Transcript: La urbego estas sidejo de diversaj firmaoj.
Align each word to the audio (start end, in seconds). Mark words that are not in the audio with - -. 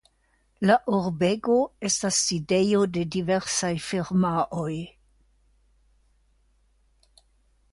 La 0.69 0.75
urbego 0.99 1.57
estas 1.89 2.21
sidejo 2.29 2.81
de 2.95 3.03
diversaj 3.17 3.71
firmaoj. 3.89 4.73